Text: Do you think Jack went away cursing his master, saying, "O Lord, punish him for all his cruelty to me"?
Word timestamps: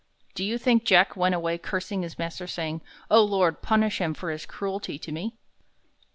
Do 0.33 0.43
you 0.43 0.57
think 0.57 0.83
Jack 0.83 1.15
went 1.15 1.35
away 1.35 1.59
cursing 1.59 2.01
his 2.01 2.17
master, 2.17 2.47
saying, 2.47 2.81
"O 3.11 3.23
Lord, 3.23 3.61
punish 3.61 4.01
him 4.01 4.15
for 4.15 4.31
all 4.31 4.33
his 4.33 4.47
cruelty 4.47 4.97
to 4.97 5.11
me"? 5.11 5.35